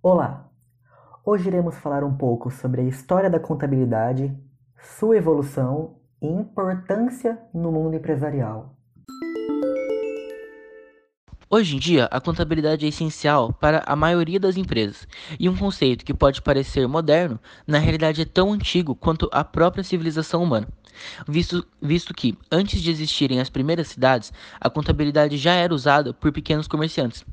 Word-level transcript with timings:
Olá! 0.00 0.48
Hoje 1.26 1.48
iremos 1.48 1.74
falar 1.74 2.04
um 2.04 2.16
pouco 2.16 2.52
sobre 2.52 2.82
a 2.82 2.84
história 2.84 3.28
da 3.28 3.40
contabilidade, 3.40 4.32
sua 4.80 5.16
evolução 5.16 5.96
e 6.22 6.28
importância 6.28 7.36
no 7.52 7.72
mundo 7.72 7.96
empresarial. 7.96 8.76
Hoje 11.50 11.74
em 11.74 11.78
dia, 11.80 12.04
a 12.12 12.20
contabilidade 12.20 12.86
é 12.86 12.88
essencial 12.88 13.52
para 13.52 13.82
a 13.86 13.96
maioria 13.96 14.38
das 14.38 14.56
empresas, 14.56 15.08
e 15.38 15.48
um 15.48 15.56
conceito 15.56 16.04
que 16.04 16.14
pode 16.14 16.42
parecer 16.42 16.86
moderno, 16.86 17.40
na 17.66 17.78
realidade 17.78 18.22
é 18.22 18.24
tão 18.24 18.52
antigo 18.52 18.94
quanto 18.94 19.28
a 19.32 19.42
própria 19.42 19.82
civilização 19.82 20.44
humana. 20.44 20.68
Visto, 21.26 21.66
visto 21.82 22.14
que, 22.14 22.38
antes 22.52 22.80
de 22.80 22.92
existirem 22.92 23.40
as 23.40 23.50
primeiras 23.50 23.88
cidades, 23.88 24.32
a 24.60 24.70
contabilidade 24.70 25.36
já 25.36 25.54
era 25.54 25.74
usada 25.74 26.14
por 26.14 26.30
pequenos 26.30 26.68
comerciantes. 26.68 27.24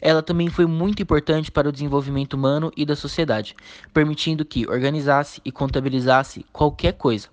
Ela 0.00 0.22
também 0.22 0.48
foi 0.48 0.66
muito 0.66 1.02
importante 1.02 1.50
para 1.50 1.68
o 1.68 1.72
desenvolvimento 1.72 2.34
humano 2.34 2.72
e 2.76 2.84
da 2.84 2.96
sociedade, 2.96 3.54
permitindo 3.92 4.44
que 4.44 4.68
organizasse 4.68 5.40
e 5.44 5.52
contabilizasse 5.52 6.44
qualquer 6.52 6.92
coisa 6.92 7.28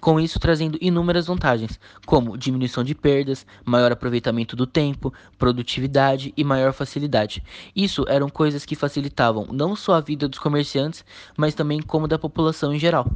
com 0.00 0.20
isso 0.20 0.38
trazendo 0.38 0.78
inúmeras 0.80 1.26
vantagens, 1.26 1.78
como 2.06 2.36
diminuição 2.36 2.84
de 2.84 2.94
perdas, 2.94 3.46
maior 3.64 3.92
aproveitamento 3.92 4.54
do 4.54 4.66
tempo, 4.66 5.12
produtividade 5.38 6.32
e 6.36 6.44
maior 6.44 6.72
facilidade. 6.72 7.42
Isso 7.74 8.04
eram 8.08 8.28
coisas 8.28 8.64
que 8.64 8.76
facilitavam 8.76 9.46
não 9.50 9.74
só 9.74 9.94
a 9.94 10.00
vida 10.00 10.28
dos 10.28 10.38
comerciantes, 10.38 11.04
mas 11.36 11.54
também 11.54 11.80
como 11.80 12.08
da 12.08 12.18
população 12.18 12.74
em 12.74 12.78
geral. 12.78 13.10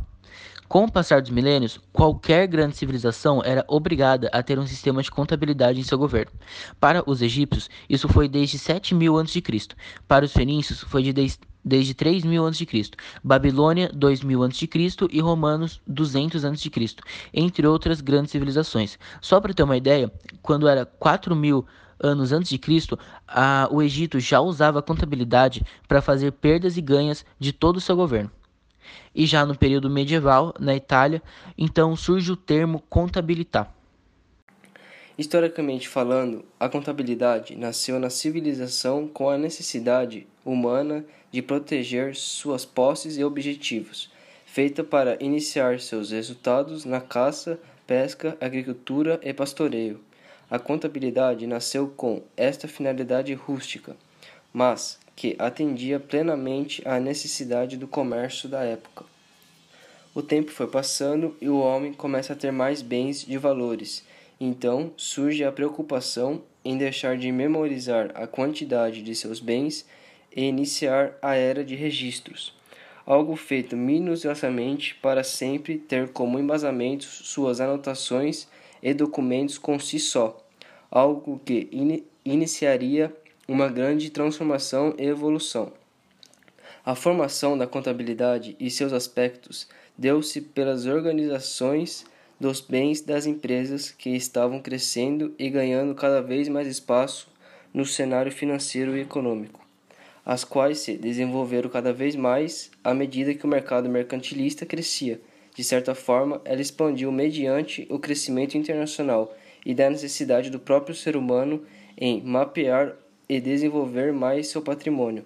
Com 0.69 0.85
o 0.85 0.93
passar 0.93 1.23
dos 1.23 1.31
milênios, 1.31 1.81
qualquer 1.91 2.47
grande 2.47 2.77
civilização 2.77 3.41
era 3.43 3.65
obrigada 3.67 4.29
a 4.31 4.43
ter 4.43 4.59
um 4.59 4.67
sistema 4.67 5.03
de 5.03 5.11
contabilidade 5.11 5.81
em 5.81 5.83
seu 5.83 5.97
governo. 5.97 6.31
Para 6.79 7.03
os 7.09 7.23
egípcios, 7.23 7.71
isso 7.89 8.07
foi 8.07 8.29
desde 8.29 8.59
7000 8.59 9.19
a.C. 9.19 9.43
Para 10.07 10.27
os 10.27 10.33
fenícios, 10.35 10.83
foi 10.83 11.03
de 11.03 11.39
desde 11.65 11.95
3000 11.95 12.47
a.C., 12.47 12.67
Babilônia 13.25 13.91
2000 13.95 14.43
a.C. 14.43 14.69
e 15.11 15.21
Romanos 15.21 15.81
200 15.87 16.45
a.C., 16.45 16.71
entre 17.33 17.67
outras 17.67 18.03
grandes 18.03 18.31
civilizações. 18.31 18.99
Só 19.23 19.41
para 19.41 19.55
ter 19.55 19.63
uma 19.63 19.77
ideia, 19.77 20.13
quando 20.43 20.69
era 20.69 20.85
4000 20.85 21.65
anos 21.99 22.31
antes 22.31 22.51
de 22.51 22.59
Cristo, 22.59 22.99
a, 23.27 23.69
o 23.71 23.81
Egito 23.81 24.21
já 24.21 24.39
usava 24.39 24.83
contabilidade 24.83 25.65
para 25.89 26.03
fazer 26.03 26.31
perdas 26.33 26.77
e 26.77 26.83
ganhas 26.83 27.25
de 27.39 27.55
todo 27.55 27.79
o 27.79 27.81
seu 27.81 27.97
governo. 27.97 28.31
E 29.15 29.27
já 29.27 29.45
no 29.45 29.57
período 29.57 29.91
medieval, 29.91 30.55
na 30.59 30.75
Itália, 30.75 31.23
então 31.57 31.97
surge 31.97 32.31
o 32.33 32.37
termo 32.37 32.83
contabilitar. 32.89 33.75
Historicamente 35.19 35.89
falando, 35.89 36.45
a 36.61 36.69
contabilidade 36.69 37.57
nasceu 37.57 37.99
na 37.99 38.09
civilização 38.09 39.09
com 39.09 39.29
a 39.29 39.37
necessidade 39.37 40.29
humana 40.45 41.05
de 41.33 41.43
proteger 41.43 42.15
suas 42.15 42.65
posses 42.65 43.19
e 43.19 43.25
objetivos, 43.25 44.11
feita 44.47 44.85
para 44.85 45.21
iniciar 45.21 45.81
seus 45.81 46.13
resultados 46.13 46.85
na 46.85 47.01
caça, 47.01 47.59
pesca, 47.85 48.37
agricultura 48.41 49.19
e 49.23 49.33
pastoreio. 49.33 50.01
A 50.49 50.59
contabilidade 50.59 51.47
nasceu 51.47 51.89
com 51.89 52.23
esta 52.37 52.69
finalidade 52.69 53.35
rústica, 53.35 53.97
mas 54.53 55.01
que 55.19 55.35
atendia 55.37 55.99
plenamente 55.99 56.81
à 56.87 57.01
necessidade 57.01 57.77
do 57.77 57.89
comércio 57.89 58.49
da 58.49 58.63
época. 58.63 59.05
O 60.15 60.23
tempo 60.23 60.53
foi 60.53 60.69
passando 60.69 61.37
e 61.41 61.49
o 61.49 61.59
homem 61.59 61.93
começa 61.93 62.35
a 62.35 62.37
ter 62.37 62.53
mais 62.53 62.83
bens 62.83 63.25
de 63.25 63.37
valores 63.37 64.05
então 64.41 64.93
surge 64.97 65.43
a 65.43 65.51
preocupação 65.51 66.43
em 66.65 66.77
deixar 66.77 67.17
de 67.17 67.31
memorizar 67.33 68.13
a 68.15 68.27
quantidade 68.27 69.03
de 69.03 69.15
seus 69.15 69.41
bens 69.41 69.85
e 70.35 70.45
iniciar 70.45 71.17
a 71.21 71.35
era 71.35 71.65
de 71.65 71.75
registros, 71.75 72.55
algo 73.05 73.35
feito 73.35 73.77
minuciosamente 73.77 74.95
para 74.97 75.25
sempre 75.25 75.79
ter 75.79 76.09
como 76.11 76.39
embasamento 76.39 77.05
suas 77.05 77.61
anotações 77.61 78.47
e 78.81 78.95
documentos 78.95 79.59
com 79.59 79.79
si 79.79 79.99
só, 79.99 80.41
algo 80.91 81.41
que 81.45 81.69
in 81.73 82.03
iniciaria 82.25 83.11
uma 83.49 83.67
grande 83.67 84.11
transformação 84.11 84.95
e 84.99 85.07
evolução. 85.07 85.73
A 86.85 86.95
formação 86.95 87.57
da 87.57 87.67
contabilidade 87.67 88.55
e 88.61 88.71
seus 88.71 88.93
aspectos 88.93 89.67
deu-se 89.97 90.43
pelas 90.43 90.85
organizações 90.85 92.05
dos 92.39 92.61
bens 92.61 93.01
das 93.01 93.25
empresas 93.25 93.91
que 93.91 94.11
estavam 94.11 94.61
crescendo 94.61 95.35
e 95.39 95.49
ganhando 95.49 95.95
cada 95.95 96.21
vez 96.21 96.47
mais 96.47 96.69
espaço 96.69 97.29
no 97.73 97.87
cenário 97.87 98.31
financeiro 98.31 98.95
e 98.95 99.01
econômico, 99.01 99.67
as 100.27 100.45
quais 100.45 100.81
se 100.81 100.99
desenvolveram 100.99 101.71
cada 101.71 101.93
vez 101.93 102.15
mais 102.15 102.71
à 102.85 102.93
medida 102.93 103.35
que 103.35 103.47
o 103.47 103.49
mercado 103.49 103.89
mercantilista 103.89 104.67
crescia. 104.67 105.21
De 105.55 105.65
certa 105.65 105.95
forma, 105.95 106.41
ela 106.45 106.61
expandiu 106.61 107.11
mediante 107.11 107.87
o 107.91 107.99
crescimento 107.99 108.59
internacional 108.59 109.35
e 109.65 109.75
da 109.75 109.89
necessidade 109.89 110.51
do 110.51 110.61
próprio 110.61 110.95
ser 110.95 111.17
humano 111.17 111.65
em 111.97 112.23
mapear 112.23 112.95
e 113.29 113.41
desenvolver 113.41 114.13
mais 114.13 114.49
seu 114.49 114.63
patrimônio, 114.63 115.25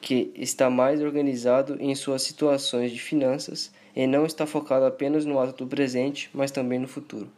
que 0.00 0.32
está 0.36 0.68
mais 0.68 1.00
organizado 1.00 1.76
em 1.80 1.94
suas 1.94 2.22
situações 2.22 2.92
de 2.92 3.00
finanças 3.00 3.72
e 3.96 4.06
não 4.06 4.26
está 4.26 4.46
focado 4.46 4.84
apenas 4.84 5.24
no 5.24 5.40
ato 5.40 5.64
do 5.64 5.68
presente, 5.68 6.30
mas 6.32 6.50
também 6.50 6.78
no 6.78 6.86
futuro. 6.86 7.28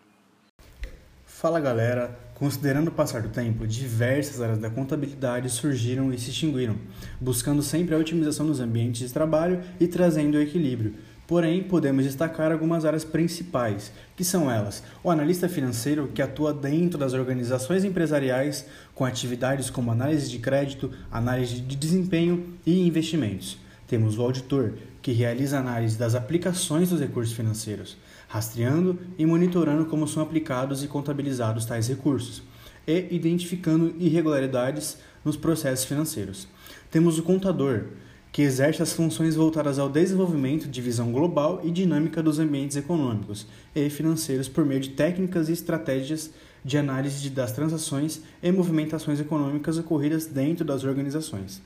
Fala 1.25 1.59
galera, 1.59 2.19
considerando 2.35 2.89
o 2.89 2.93
passar 2.93 3.23
do 3.23 3.31
tempo, 3.31 3.67
diversas 3.67 4.43
áreas 4.43 4.59
da 4.59 4.69
contabilidade 4.69 5.49
surgiram 5.49 6.13
e 6.13 6.19
se 6.19 6.29
extinguiram, 6.29 6.77
buscando 7.19 7.63
sempre 7.63 7.95
a 7.95 7.99
otimização 7.99 8.47
dos 8.47 8.61
ambientes 8.61 9.09
de 9.09 9.15
trabalho 9.15 9.63
e 9.81 9.87
trazendo 9.87 10.37
o 10.37 10.43
equilíbrio. 10.43 10.95
Porém, 11.31 11.63
podemos 11.63 12.05
destacar 12.05 12.51
algumas 12.51 12.85
áreas 12.85 13.05
principais, 13.05 13.93
que 14.17 14.25
são 14.25 14.51
elas: 14.51 14.83
o 15.01 15.13
analista 15.13 15.49
financeiro, 15.49 16.09
que 16.13 16.21
atua 16.21 16.53
dentro 16.53 16.99
das 16.99 17.13
organizações 17.13 17.85
empresariais 17.85 18.67
com 18.97 19.05
atividades 19.05 19.71
como 19.71 19.93
análise 19.93 20.29
de 20.29 20.41
crédito, 20.41 20.91
análise 21.09 21.61
de 21.61 21.77
desempenho 21.77 22.55
e 22.67 22.85
investimentos. 22.85 23.57
Temos 23.87 24.19
o 24.19 24.23
auditor, 24.23 24.73
que 25.01 25.13
realiza 25.13 25.61
análise 25.61 25.97
das 25.97 26.17
aplicações 26.17 26.91
dos 26.91 26.99
recursos 26.99 27.33
financeiros, 27.33 27.97
rastreando 28.27 28.99
e 29.17 29.25
monitorando 29.25 29.87
como 29.87 30.09
são 30.09 30.25
aplicados 30.25 30.83
e 30.83 30.89
contabilizados 30.89 31.65
tais 31.65 31.87
recursos, 31.87 32.43
e 32.85 33.07
identificando 33.09 33.95
irregularidades 34.01 34.99
nos 35.25 35.37
processos 35.37 35.85
financeiros. 35.85 36.49
Temos 36.91 37.21
o 37.21 37.23
contador, 37.23 37.85
que 38.33 38.43
exerce 38.43 38.83
as 38.83 38.93
funções 38.93 39.35
voltadas 39.35 39.79
ao 39.79 39.89
desenvolvimento 39.89 40.69
de 40.69 40.81
visão 40.81 41.11
global 41.11 41.61
e 41.65 41.71
dinâmica 41.71 42.23
dos 42.23 42.39
ambientes 42.39 42.77
econômicos 42.77 43.47
e 43.75 43.91
financeiros 43.91 44.49
por 44.49 44.65
meio 44.65 44.81
de 44.81 44.91
técnicas 44.91 45.49
e 45.49 45.53
estratégias 45.53 46.31
de 46.65 46.79
análise 46.79 47.29
das 47.31 47.53
transações 47.53 48.21
e 48.43 48.53
movimentações 48.53 49.19
econômicas 49.19 49.79
ocorridas 49.79 50.27
dentro 50.27 50.65
das 50.65 50.85
organizações. 50.85 51.61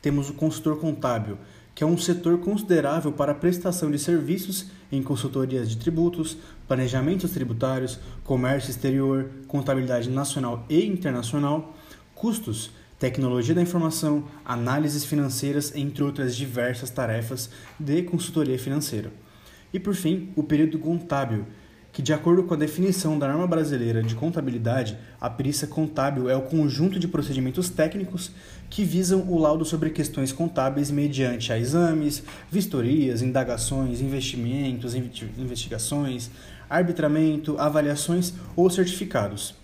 Temos 0.00 0.30
o 0.30 0.34
consultor 0.34 0.78
contábil, 0.78 1.36
que 1.74 1.84
é 1.84 1.86
um 1.86 1.98
setor 1.98 2.38
considerável 2.38 3.12
para 3.12 3.32
a 3.32 3.34
prestação 3.34 3.90
de 3.90 3.98
serviços 3.98 4.66
em 4.90 5.02
consultorias 5.02 5.68
de 5.68 5.76
tributos, 5.76 6.36
planejamentos 6.66 7.30
tributários, 7.32 8.00
comércio 8.24 8.70
exterior, 8.70 9.30
contabilidade 9.46 10.08
nacional 10.08 10.64
e 10.68 10.84
internacional, 10.84 11.76
custos, 12.14 12.70
tecnologia 12.98 13.54
da 13.54 13.62
informação, 13.62 14.24
análises 14.44 15.04
financeiras, 15.04 15.74
entre 15.74 16.02
outras 16.02 16.34
diversas 16.34 16.90
tarefas 16.90 17.48
de 17.78 18.02
consultoria 18.02 18.58
financeira. 18.58 19.12
E 19.72 19.78
por 19.78 19.94
fim, 19.94 20.30
o 20.34 20.42
período 20.42 20.78
contábil, 20.78 21.46
que, 21.92 22.02
de 22.02 22.12
acordo 22.12 22.42
com 22.42 22.54
a 22.54 22.56
definição 22.56 23.18
da 23.18 23.28
norma 23.28 23.46
brasileira 23.46 24.02
de 24.02 24.14
contabilidade, 24.14 24.98
a 25.20 25.30
perícia 25.30 25.66
contábil 25.66 26.28
é 26.28 26.36
o 26.36 26.42
conjunto 26.42 26.98
de 26.98 27.06
procedimentos 27.06 27.70
técnicos 27.70 28.32
que 28.68 28.84
visam 28.84 29.28
o 29.28 29.38
laudo 29.38 29.64
sobre 29.64 29.90
questões 29.90 30.32
contábeis 30.32 30.90
mediante 30.90 31.52
a 31.52 31.58
exames, 31.58 32.22
vistorias, 32.50 33.22
indagações, 33.22 34.00
investimentos, 34.00 34.94
investigações, 34.94 36.30
arbitramento, 36.68 37.58
avaliações 37.58 38.34
ou 38.56 38.68
certificados. 38.68 39.54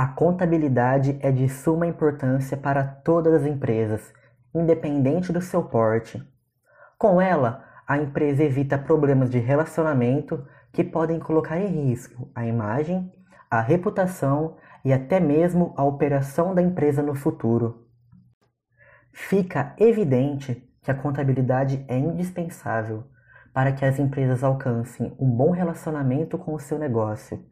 A 0.00 0.06
contabilidade 0.06 1.18
é 1.20 1.32
de 1.32 1.48
suma 1.48 1.84
importância 1.84 2.56
para 2.56 2.84
todas 2.84 3.34
as 3.34 3.44
empresas, 3.44 4.14
independente 4.54 5.32
do 5.32 5.42
seu 5.42 5.60
porte. 5.64 6.22
Com 6.96 7.20
ela, 7.20 7.64
a 7.84 7.98
empresa 7.98 8.44
evita 8.44 8.78
problemas 8.78 9.28
de 9.28 9.40
relacionamento 9.40 10.46
que 10.72 10.84
podem 10.84 11.18
colocar 11.18 11.58
em 11.58 11.88
risco 11.88 12.30
a 12.32 12.46
imagem, 12.46 13.12
a 13.50 13.60
reputação 13.60 14.56
e 14.84 14.92
até 14.92 15.18
mesmo 15.18 15.74
a 15.76 15.82
operação 15.82 16.54
da 16.54 16.62
empresa 16.62 17.02
no 17.02 17.16
futuro. 17.16 17.88
Fica 19.12 19.74
evidente 19.76 20.64
que 20.80 20.92
a 20.92 20.94
contabilidade 20.94 21.84
é 21.88 21.98
indispensável 21.98 23.02
para 23.52 23.72
que 23.72 23.84
as 23.84 23.98
empresas 23.98 24.44
alcancem 24.44 25.12
um 25.18 25.28
bom 25.28 25.50
relacionamento 25.50 26.38
com 26.38 26.54
o 26.54 26.60
seu 26.60 26.78
negócio, 26.78 27.44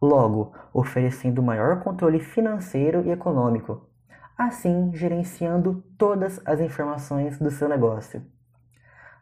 logo 0.00 0.52
oferecendo 0.72 1.42
maior 1.42 1.80
controle 1.80 2.20
financeiro 2.20 3.02
e 3.06 3.10
econômico, 3.10 3.88
assim 4.36 4.90
gerenciando 4.94 5.82
todas 5.96 6.40
as 6.44 6.60
informações 6.60 7.38
do 7.38 7.50
seu 7.50 7.68
negócio. 7.68 8.22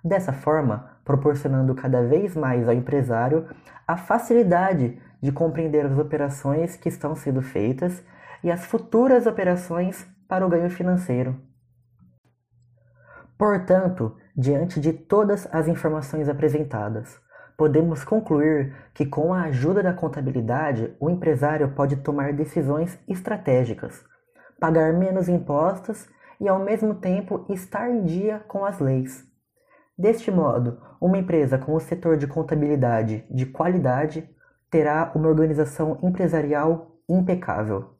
Dessa 0.04 0.32
forma, 0.32 0.98
proporcionando 1.04 1.74
cada 1.74 2.02
vez 2.02 2.34
mais 2.34 2.66
ao 2.68 2.74
empresário 2.74 3.48
a 3.86 3.96
facilidade 3.96 5.00
de 5.20 5.30
compreender 5.30 5.86
as 5.86 5.96
operações 5.96 6.76
que 6.76 6.88
estão 6.88 7.14
sendo 7.14 7.40
feitas 7.40 8.04
e 8.42 8.50
as 8.50 8.64
futuras 8.64 9.26
operações 9.26 10.06
para 10.26 10.44
o 10.44 10.48
ganho 10.48 10.70
financeiro. 10.70 11.40
Portanto, 13.38 14.16
diante 14.36 14.80
de 14.80 14.92
todas 14.92 15.48
as 15.52 15.68
informações 15.68 16.28
apresentadas, 16.28 17.20
podemos 17.56 18.04
concluir 18.04 18.74
que, 18.94 19.06
com 19.06 19.32
a 19.32 19.42
ajuda 19.42 19.82
da 19.82 19.92
contabilidade, 19.92 20.94
o 20.98 21.10
empresário 21.10 21.72
pode 21.72 21.96
tomar 21.96 22.32
decisões 22.32 22.98
estratégicas, 23.08 24.04
pagar 24.60 24.92
menos 24.92 25.28
impostos 25.28 26.08
e, 26.40 26.48
ao 26.48 26.58
mesmo 26.58 26.94
tempo, 26.94 27.46
estar 27.48 27.88
em 27.90 28.04
dia 28.04 28.40
com 28.48 28.64
as 28.64 28.78
leis. 28.78 29.24
Deste 29.96 30.30
modo, 30.30 30.80
uma 31.00 31.18
empresa 31.18 31.58
com 31.58 31.74
o 31.74 31.80
setor 31.80 32.16
de 32.16 32.26
contabilidade 32.26 33.24
de 33.30 33.46
qualidade 33.46 34.28
terá 34.70 35.12
uma 35.14 35.28
organização 35.28 35.98
empresarial 36.02 36.96
impecável. 37.08 37.90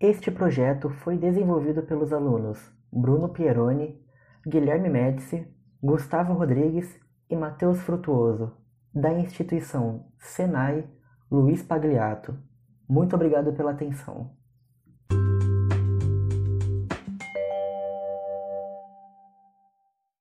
Este 0.00 0.30
projeto 0.30 0.90
foi 0.90 1.16
desenvolvido 1.16 1.82
pelos 1.82 2.12
alunos 2.12 2.58
Bruno 2.92 3.28
Pieroni, 3.28 4.00
Guilherme 4.46 4.88
Médici, 4.88 5.46
Gustavo 5.86 6.32
Rodrigues 6.32 6.98
e 7.28 7.36
Matheus 7.36 7.78
Frutuoso, 7.82 8.56
da 8.90 9.12
instituição 9.12 10.06
Senai 10.18 10.88
Luiz 11.30 11.62
Pagliato. 11.62 12.34
Muito 12.88 13.14
obrigado 13.14 13.52
pela 13.52 13.72
atenção. 13.72 14.30